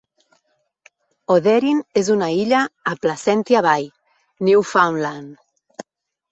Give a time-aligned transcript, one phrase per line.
[1.35, 2.63] Oderin és una illa
[2.93, 3.89] a Placentia Bay,
[4.51, 5.89] Newfoundland.